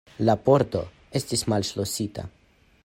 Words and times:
La 0.29 0.35
pordo 0.47 0.81
estas 1.21 1.45
malŝlosita. 1.55 2.29